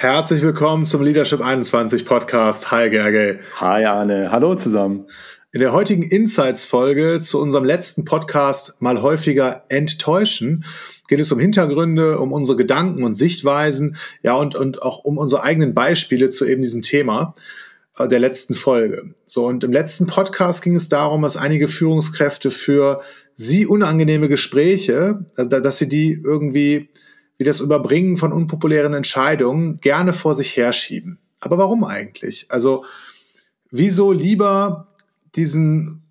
[0.00, 2.70] Herzlich willkommen zum Leadership 21 Podcast.
[2.70, 3.40] Hi Gerge.
[3.56, 4.30] Hi Arne.
[4.30, 5.08] Hallo zusammen.
[5.50, 10.64] In der heutigen Insights-Folge zu unserem letzten Podcast mal häufiger enttäuschen
[11.08, 15.42] geht es um Hintergründe, um unsere Gedanken und Sichtweisen, ja, und, und auch um unsere
[15.42, 17.34] eigenen Beispiele zu eben diesem Thema
[17.98, 19.16] äh, der letzten Folge.
[19.26, 23.02] So, und im letzten Podcast ging es darum, dass einige Führungskräfte für
[23.34, 26.88] sie unangenehme Gespräche, äh, dass sie die irgendwie
[27.38, 31.18] wie das Überbringen von unpopulären Entscheidungen gerne vor sich herschieben.
[31.40, 32.46] Aber warum eigentlich?
[32.50, 32.84] Also,
[33.70, 34.88] wieso lieber
[35.36, 36.02] diesen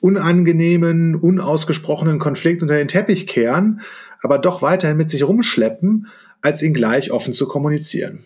[0.00, 3.82] unangenehmen, unausgesprochenen Konflikt unter den Teppich kehren,
[4.22, 6.08] aber doch weiterhin mit sich rumschleppen,
[6.40, 8.24] als ihn gleich offen zu kommunizieren?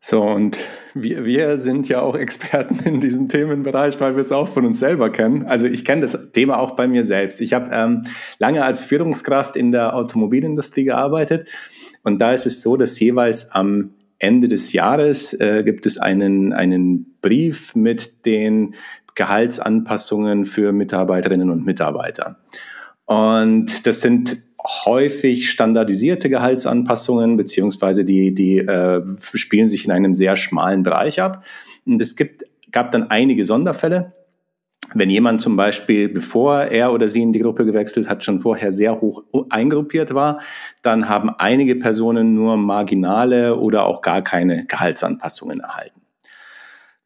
[0.00, 0.58] So, und
[0.94, 4.78] wir, wir sind ja auch Experten in diesem Themenbereich, weil wir es auch von uns
[4.78, 5.44] selber kennen.
[5.46, 7.40] Also ich kenne das Thema auch bei mir selbst.
[7.40, 8.02] Ich habe ähm,
[8.38, 11.48] lange als Führungskraft in der Automobilindustrie gearbeitet
[12.04, 16.52] und da ist es so, dass jeweils am Ende des Jahres äh, gibt es einen,
[16.52, 18.74] einen Brief mit den
[19.14, 22.38] Gehaltsanpassungen für Mitarbeiterinnen und Mitarbeiter.
[23.06, 29.02] Und das sind häufig standardisierte Gehaltsanpassungen, beziehungsweise die, die äh,
[29.34, 31.44] spielen sich in einem sehr schmalen Bereich ab.
[31.84, 34.12] Und es gibt, gab dann einige Sonderfälle.
[34.92, 38.70] Wenn jemand zum Beispiel, bevor er oder sie in die Gruppe gewechselt hat, schon vorher
[38.70, 40.40] sehr hoch eingruppiert war,
[40.82, 46.03] dann haben einige Personen nur marginale oder auch gar keine Gehaltsanpassungen erhalten.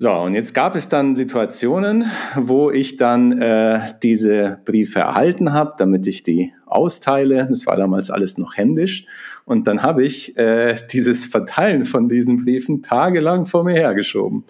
[0.00, 2.04] So, und jetzt gab es dann Situationen,
[2.36, 7.48] wo ich dann äh, diese Briefe erhalten habe, damit ich die austeile.
[7.50, 9.06] Das war damals alles noch händisch.
[9.44, 14.44] Und dann habe ich äh, dieses Verteilen von diesen Briefen tagelang vor mir hergeschoben.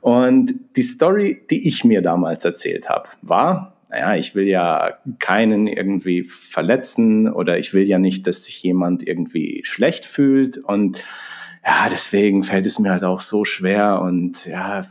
[0.00, 5.66] Und die Story, die ich mir damals erzählt habe, war, naja, ich will ja keinen
[5.66, 10.58] irgendwie verletzen oder ich will ja nicht, dass sich jemand irgendwie schlecht fühlt.
[10.58, 11.02] Und
[11.64, 14.82] ja, deswegen fällt es mir halt auch so schwer und ja,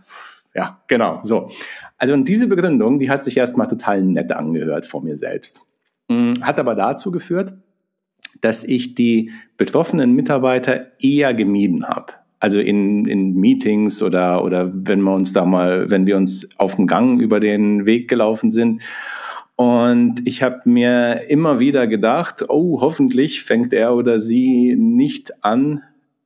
[0.56, 1.50] ja, genau, so.
[1.98, 5.66] Also und diese Begründung, die hat sich erstmal total nett angehört vor mir selbst.
[6.10, 7.54] Mm, hat aber dazu geführt,
[8.42, 12.14] dass ich die betroffenen Mitarbeiter eher gemieden habe.
[12.40, 16.76] Also in, in Meetings oder, oder wenn wir uns da mal, wenn wir uns auf
[16.76, 18.82] dem Gang über den Weg gelaufen sind.
[19.56, 25.84] Und ich habe mir immer wieder gedacht, oh, hoffentlich fängt er oder sie nicht an,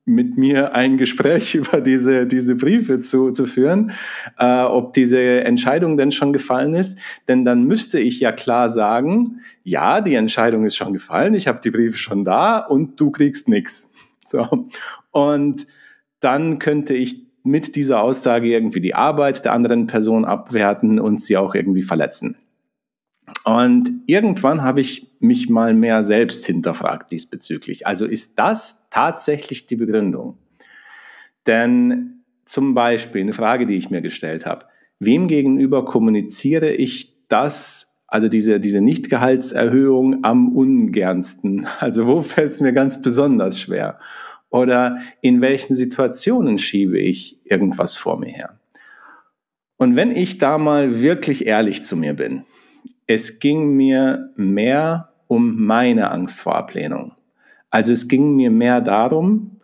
[0.07, 3.91] mit mir ein Gespräch über diese, diese Briefe zu, zu führen,
[4.40, 6.97] äh, ob diese Entscheidung denn schon gefallen ist.
[7.28, 11.59] Denn dann müsste ich ja klar sagen, ja, die Entscheidung ist schon gefallen, ich habe
[11.62, 13.91] die Briefe schon da und du kriegst nichts.
[14.29, 14.68] So.
[15.12, 15.68] Und
[16.19, 21.38] dann könnte ich mit dieser Aussage irgendwie die Arbeit der anderen Person abwerten und sie
[21.38, 22.35] auch irgendwie verletzen.
[23.43, 27.88] Und irgendwann habe ich mich mal mehr selbst hinterfragt diesbezüglich.
[27.88, 30.38] Also ist das tatsächlich die Begründung?
[31.45, 34.65] Denn zum Beispiel eine Frage, die ich mir gestellt habe,
[34.99, 41.67] wem gegenüber kommuniziere ich das, also diese, diese Nichtgehaltserhöhung am ungernsten?
[41.79, 43.99] Also wo fällt es mir ganz besonders schwer?
[44.49, 48.59] Oder in welchen Situationen schiebe ich irgendwas vor mir her?
[49.77, 52.44] Und wenn ich da mal wirklich ehrlich zu mir bin,
[53.07, 57.13] es ging mir mehr um meine Angst vor Ablehnung.
[57.69, 59.59] Also es ging mir mehr darum,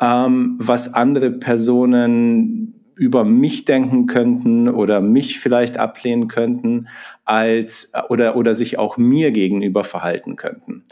[0.00, 6.88] ähm, was andere Personen über mich denken könnten oder mich vielleicht ablehnen könnten,
[7.24, 10.84] als oder, oder sich auch mir gegenüber verhalten könnten.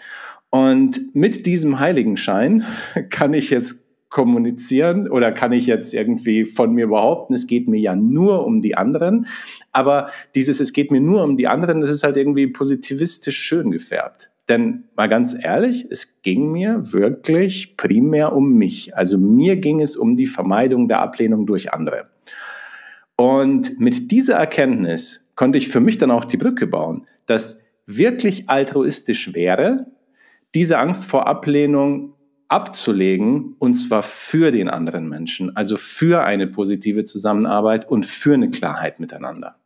[0.49, 2.65] Und mit diesem Heiligenschein
[3.11, 7.79] kann ich jetzt kommunizieren oder kann ich jetzt irgendwie von mir behaupten, es geht mir
[7.79, 9.27] ja nur um die anderen.
[9.73, 13.71] Aber dieses, es geht mir nur um die anderen, das ist halt irgendwie positivistisch schön
[13.71, 14.31] gefärbt.
[14.49, 18.97] Denn mal ganz ehrlich, es ging mir wirklich primär um mich.
[18.97, 22.11] Also mir ging es um die Vermeidung der Ablehnung durch andere.
[23.15, 28.51] Und mit dieser Erkenntnis konnte ich für mich dann auch die Brücke bauen, dass wirklich
[28.51, 29.87] altruistisch wäre,
[30.55, 32.15] diese Angst vor Ablehnung
[32.51, 38.51] abzulegen, und zwar für den anderen Menschen, also für eine positive Zusammenarbeit und für eine
[38.51, 39.57] Klarheit miteinander.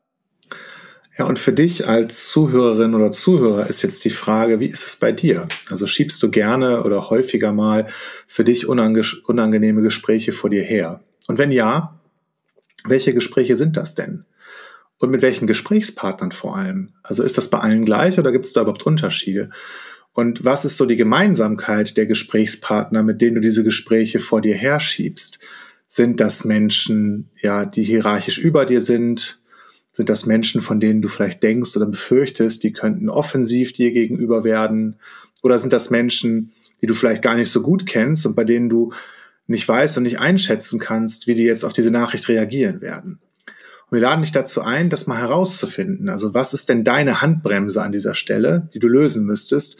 [1.17, 4.97] Ja, und für dich als Zuhörerin oder Zuhörer ist jetzt die Frage, wie ist es
[4.97, 5.47] bei dir?
[5.71, 7.87] Also schiebst du gerne oder häufiger mal
[8.27, 11.01] für dich unange unangenehme Gespräche vor dir her?
[11.29, 12.01] Und wenn ja,
[12.85, 14.25] welche Gespräche sind das denn?
[14.99, 16.95] Und mit welchen Gesprächspartnern vor allem?
[17.03, 19.51] Also ist das bei allen gleich oder gibt es da überhaupt Unterschiede?
[20.15, 24.55] Und was ist so die Gemeinsamkeit der Gesprächspartner, mit denen du diese Gespräche vor dir
[24.55, 25.41] herschiebst?
[25.89, 29.43] Sind das Menschen, ja, die hierarchisch über dir sind?
[29.91, 34.45] Sind das Menschen, von denen du vielleicht denkst oder befürchtest, die könnten offensiv dir gegenüber
[34.45, 35.01] werden?
[35.43, 38.69] Oder sind das Menschen, die du vielleicht gar nicht so gut kennst und bei denen
[38.69, 38.93] du
[39.49, 43.19] nicht weißt und nicht einschätzen kannst, wie die jetzt auf diese Nachricht reagieren werden.
[43.91, 46.09] Und wir laden dich dazu ein, das mal herauszufinden.
[46.09, 49.77] Also was ist denn deine Handbremse an dieser Stelle, die du lösen müsstest,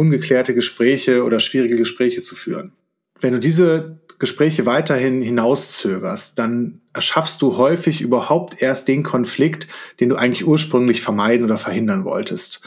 [0.00, 2.72] ungeklärte Gespräche oder schwierige Gespräche zu führen.
[3.20, 9.68] Wenn du diese Gespräche weiterhin hinauszögerst, dann erschaffst du häufig überhaupt erst den Konflikt,
[10.00, 12.62] den du eigentlich ursprünglich vermeiden oder verhindern wolltest.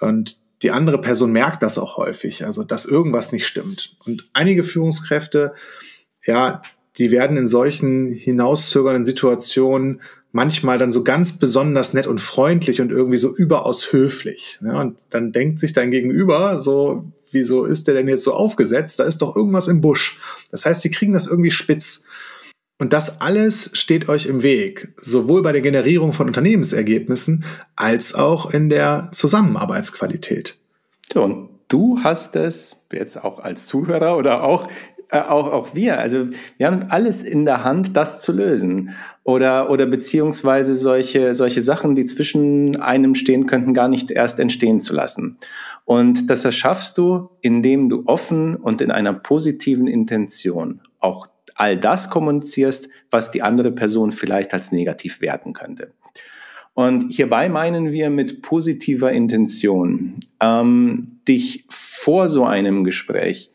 [0.00, 3.96] Und die andere Person merkt das auch häufig, also dass irgendwas nicht stimmt.
[4.04, 5.54] Und einige Führungskräfte,
[6.24, 6.62] ja,
[6.98, 10.00] die werden in solchen hinauszögernden Situationen
[10.36, 14.58] manchmal dann so ganz besonders nett und freundlich und irgendwie so überaus höflich.
[14.62, 19.00] Ja, und dann denkt sich dein Gegenüber so, wieso ist der denn jetzt so aufgesetzt?
[19.00, 20.20] Da ist doch irgendwas im Busch.
[20.50, 22.06] Das heißt, die kriegen das irgendwie spitz.
[22.78, 28.52] Und das alles steht euch im Weg, sowohl bei der Generierung von Unternehmensergebnissen als auch
[28.52, 30.58] in der Zusammenarbeitsqualität.
[31.14, 34.68] Und du hast es jetzt auch als Zuhörer oder auch
[35.10, 38.90] äh, auch, auch wir, also wir haben alles in der Hand, das zu lösen.
[39.22, 44.80] Oder, oder beziehungsweise solche, solche Sachen, die zwischen einem stehen könnten, gar nicht erst entstehen
[44.80, 45.38] zu lassen.
[45.84, 52.10] Und das erschaffst du, indem du offen und in einer positiven Intention auch all das
[52.10, 55.92] kommunizierst, was die andere Person vielleicht als negativ werten könnte.
[56.74, 63.50] Und hierbei meinen wir mit positiver Intention, ähm, dich vor so einem Gespräch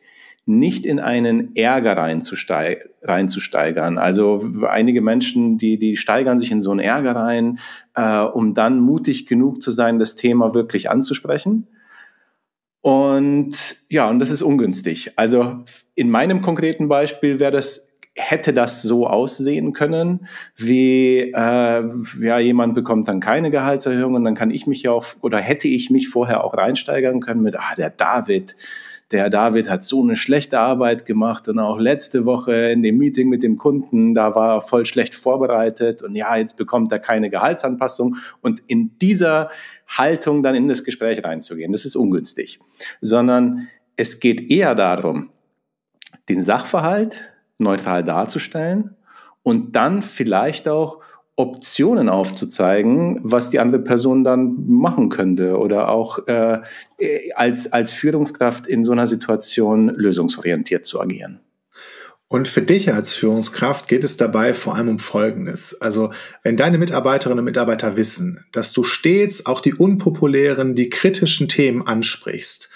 [0.46, 3.98] nicht in einen Ärger reinzusteigern.
[3.98, 7.60] Also einige Menschen, die, die steigern sich in so einen Ärger rein,
[7.96, 11.68] äh, um dann mutig genug zu sein, das Thema wirklich anzusprechen.
[12.82, 15.12] Und ja, und das ist ungünstig.
[15.16, 20.28] Also in meinem konkreten Beispiel wäre das hätte das so aussehen können,
[20.58, 21.90] wie äh,
[22.22, 25.70] ja jemand bekommt dann keine Gehaltserhöhung und dann kann ich mich ja auch oder hätte
[25.70, 28.58] ich mich vorher auch reinsteigern können mit ah der David,
[29.12, 33.30] der David hat so eine schlechte Arbeit gemacht und auch letzte Woche in dem Meeting
[33.30, 37.30] mit dem Kunden, da war er voll schlecht vorbereitet und ja, jetzt bekommt er keine
[37.30, 38.16] Gehaltsanpassung.
[38.42, 39.50] Und in dieser
[39.88, 42.60] Haltung dann in das Gespräch reinzugehen, das ist ungünstig,
[43.02, 43.68] sondern
[43.98, 45.30] es geht eher darum,
[46.30, 47.18] den Sachverhalt
[47.58, 48.96] neutral darzustellen
[49.44, 51.02] und dann vielleicht auch
[51.36, 56.60] Optionen aufzuzeigen, was die andere Person dann machen könnte oder auch äh,
[57.36, 61.40] als, als Führungskraft in so einer Situation lösungsorientiert zu agieren.
[62.32, 65.82] Und für dich als Führungskraft geht es dabei vor allem um Folgendes.
[65.82, 66.14] Also
[66.44, 71.86] wenn deine Mitarbeiterinnen und Mitarbeiter wissen, dass du stets auch die unpopulären, die kritischen Themen
[71.86, 72.71] ansprichst,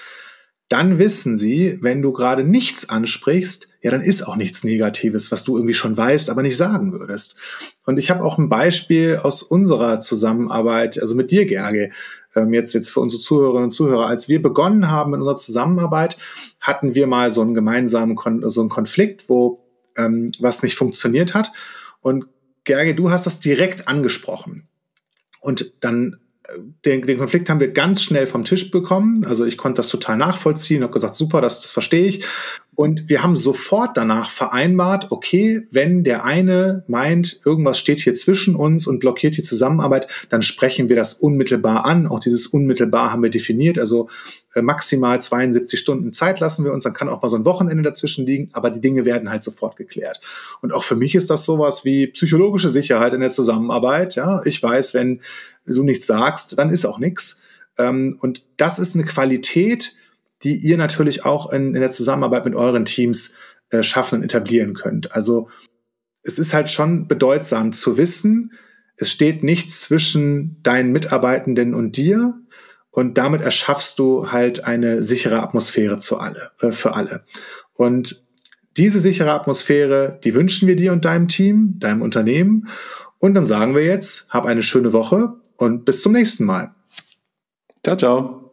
[0.70, 5.44] dann wissen sie, wenn du gerade nichts ansprichst, ja, dann ist auch nichts Negatives, was
[5.44, 7.36] du irgendwie schon weißt, aber nicht sagen würdest.
[7.86, 11.92] Und ich habe auch ein Beispiel aus unserer Zusammenarbeit, also mit dir, Gerge,
[12.36, 14.08] ähm, jetzt, jetzt für unsere Zuhörerinnen und Zuhörer.
[14.08, 16.18] Als wir begonnen haben in unserer Zusammenarbeit,
[16.60, 19.64] hatten wir mal so einen gemeinsamen Kon so einen Konflikt, wo
[19.96, 21.52] ähm, was nicht funktioniert hat.
[22.02, 22.26] Und
[22.64, 24.68] Gerge, du hast das direkt angesprochen.
[25.42, 26.18] Und dann
[26.86, 29.26] den, den Konflikt haben wir ganz schnell vom Tisch bekommen.
[29.26, 32.24] Also ich konnte das total nachvollziehen, habe gesagt, super, das, das verstehe ich.
[32.76, 38.56] Und wir haben sofort danach vereinbart, okay, wenn der eine meint, irgendwas steht hier zwischen
[38.56, 42.06] uns und blockiert die Zusammenarbeit, dann sprechen wir das unmittelbar an.
[42.06, 43.80] Auch dieses unmittelbar haben wir definiert.
[43.80, 44.10] Also
[44.54, 46.84] äh, maximal 72 Stunden Zeit lassen wir uns.
[46.84, 49.78] Dann kann auch mal so ein Wochenende dazwischen liegen, aber die Dinge werden halt sofort
[49.78, 50.20] geklärt.
[50.62, 54.16] Und auch für mich ist das sowas wie psychologische Sicherheit in der Zusammenarbeit.
[54.16, 55.22] Ja, ich weiß, wenn
[55.66, 57.42] du nichts sagst, dann ist auch nichts.
[57.78, 59.96] Ähm, und das ist eine Qualität,
[60.44, 63.38] die ihr natürlich auch in, in der Zusammenarbeit mit euren Teams
[63.70, 65.14] äh, schaffen und etablieren könnt.
[65.14, 65.50] Also
[66.24, 68.52] es ist halt schon bedeutsam zu wissen,
[68.98, 72.34] es steht nichts zwischen deinen Mitarbeitenden und dir
[72.92, 77.24] und damit erschaffst du halt eine sichere Atmosphäre zu alle, äh, für alle.
[77.74, 78.24] Und
[78.78, 82.68] diese sichere Atmosphäre, die wünschen wir dir und deinem Team, deinem Unternehmen.
[83.20, 86.74] Und dann sagen wir jetzt, hab eine schöne Woche und bis zum nächsten Mal.
[87.84, 88.45] Ciao, ciao.